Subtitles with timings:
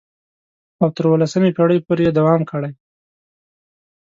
[0.81, 2.71] او تر اوولسمې پېړۍ پورې یې دوام کړی.